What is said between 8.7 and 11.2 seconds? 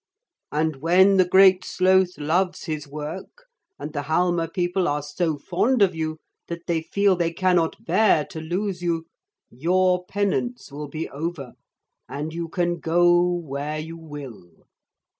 you, your penance will be